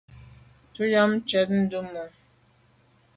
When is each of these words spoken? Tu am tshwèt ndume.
Tu 0.73 0.83
am 1.01 1.11
tshwèt 1.27 1.49
ndume. 1.59 2.03